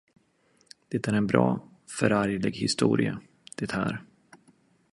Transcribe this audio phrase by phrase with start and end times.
[0.89, 1.69] Det är en bra
[1.99, 3.21] förarglig historia,
[3.57, 4.03] det här.